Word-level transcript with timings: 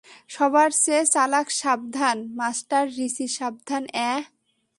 সবার 0.29 0.69
চেয়ে 0.83 1.03
চালাক 1.13 1.47
সাবধান, 1.59 2.17
মাস্টার 2.39 2.83
রিচি 2.97 3.25
সাবধান 3.37 3.83
এহ? 4.09 4.21